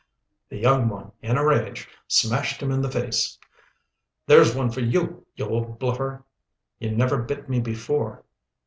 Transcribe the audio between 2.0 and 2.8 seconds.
smashed him